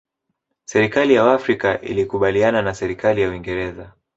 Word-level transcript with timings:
serikali 0.65 1.13
ya 1.13 1.23
waafrika 1.23 1.81
ilikubaliana 1.81 2.61
na 2.61 2.73
serikali 2.73 3.21
ya 3.21 3.29
uingereza 3.29 3.93